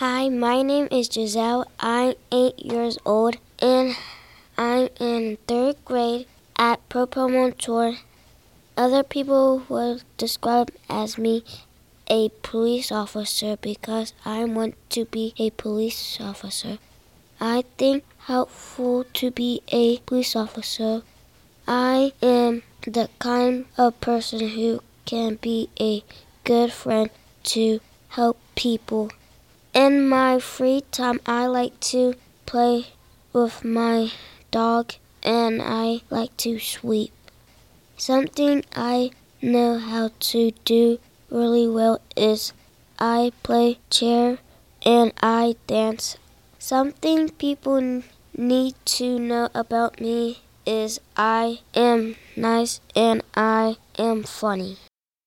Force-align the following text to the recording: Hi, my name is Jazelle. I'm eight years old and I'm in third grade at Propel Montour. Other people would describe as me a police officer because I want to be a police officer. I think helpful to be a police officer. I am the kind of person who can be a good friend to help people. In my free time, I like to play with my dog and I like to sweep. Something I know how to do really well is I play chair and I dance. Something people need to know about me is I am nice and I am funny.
Hi, 0.00 0.30
my 0.30 0.62
name 0.62 0.88
is 0.90 1.10
Jazelle. 1.10 1.66
I'm 1.78 2.14
eight 2.32 2.58
years 2.58 2.96
old 3.04 3.36
and 3.60 3.94
I'm 4.56 4.88
in 4.98 5.36
third 5.46 5.76
grade 5.84 6.26
at 6.56 6.88
Propel 6.88 7.28
Montour. 7.28 7.96
Other 8.78 9.02
people 9.02 9.62
would 9.68 10.02
describe 10.16 10.72
as 10.88 11.18
me 11.18 11.44
a 12.08 12.30
police 12.40 12.90
officer 12.90 13.58
because 13.58 14.14
I 14.24 14.44
want 14.44 14.74
to 14.96 15.04
be 15.04 15.34
a 15.36 15.50
police 15.50 16.18
officer. 16.18 16.78
I 17.38 17.64
think 17.76 18.04
helpful 18.20 19.04
to 19.20 19.30
be 19.30 19.60
a 19.68 19.98
police 19.98 20.34
officer. 20.34 21.02
I 21.68 22.14
am 22.22 22.62
the 22.80 23.10
kind 23.18 23.66
of 23.76 24.00
person 24.00 24.48
who 24.48 24.80
can 25.04 25.34
be 25.34 25.68
a 25.78 26.02
good 26.44 26.72
friend 26.72 27.10
to 27.52 27.80
help 28.08 28.38
people. 28.54 29.10
In 29.80 30.06
my 30.06 30.38
free 30.38 30.82
time, 30.92 31.20
I 31.24 31.46
like 31.46 31.80
to 31.94 32.12
play 32.44 32.88
with 33.32 33.64
my 33.64 34.12
dog 34.50 34.92
and 35.22 35.62
I 35.62 36.02
like 36.10 36.36
to 36.44 36.58
sweep. 36.58 37.12
Something 37.96 38.62
I 38.76 39.10
know 39.40 39.78
how 39.78 40.10
to 40.32 40.50
do 40.66 40.98
really 41.30 41.66
well 41.66 42.02
is 42.14 42.52
I 42.98 43.32
play 43.42 43.78
chair 43.88 44.36
and 44.84 45.14
I 45.22 45.56
dance. 45.66 46.18
Something 46.58 47.30
people 47.30 48.02
need 48.36 48.74
to 49.00 49.18
know 49.18 49.48
about 49.54 49.98
me 49.98 50.42
is 50.66 51.00
I 51.16 51.60
am 51.74 52.16
nice 52.36 52.82
and 52.94 53.22
I 53.34 53.78
am 53.96 54.24
funny. 54.24 54.76